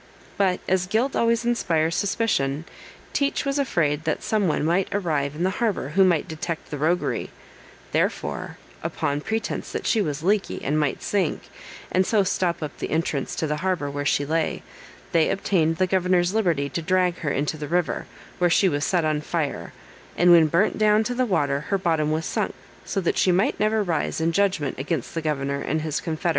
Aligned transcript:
But 0.35 0.61
as 0.67 0.87
guilt 0.87 1.15
always 1.15 1.45
inspires 1.45 1.95
suspicion, 1.95 2.65
Teach 3.13 3.45
was 3.45 3.59
afraid 3.59 4.03
that 4.05 4.23
some 4.23 4.47
one 4.47 4.65
might 4.65 4.87
arrive 4.91 5.35
in 5.35 5.43
the 5.43 5.51
harbor 5.61 5.89
who 5.89 6.03
might 6.03 6.27
detect 6.27 6.71
the 6.71 6.79
roguery: 6.79 7.29
therefore, 7.91 8.57
upon 8.81 9.21
pretence 9.21 9.71
that 9.71 9.85
she 9.85 10.01
was 10.01 10.23
leaky, 10.23 10.59
and 10.63 10.79
might 10.79 11.03
sink, 11.03 11.43
and 11.91 12.03
so 12.07 12.23
stop 12.23 12.63
up 12.63 12.75
the 12.79 12.89
entrance 12.89 13.35
to 13.35 13.45
the 13.45 13.57
harbor 13.57 13.91
where 13.91 14.03
she 14.03 14.25
lay, 14.25 14.63
they 15.11 15.29
obtained 15.29 15.77
the 15.77 15.85
governor's 15.85 16.33
liberty 16.33 16.67
to 16.67 16.81
drag 16.81 17.19
her 17.19 17.29
into 17.29 17.55
the 17.55 17.67
river, 17.67 18.07
where 18.39 18.49
she 18.49 18.67
was 18.67 18.83
set 18.83 19.05
on 19.05 19.21
fire, 19.21 19.71
and 20.17 20.31
when 20.31 20.47
burnt 20.47 20.79
down 20.79 21.03
to 21.03 21.13
the 21.13 21.27
water, 21.27 21.59
her 21.69 21.77
bottom 21.77 22.09
was 22.11 22.25
sunk, 22.25 22.55
that 22.91 23.05
so 23.05 23.11
she 23.13 23.31
might 23.31 23.59
never 23.59 23.83
rise 23.83 24.19
in 24.19 24.31
judgment 24.31 24.79
against 24.79 25.13
the 25.13 25.21
governor 25.21 25.61
and 25.61 25.83
his 25.83 26.01
confederates. 26.01 26.29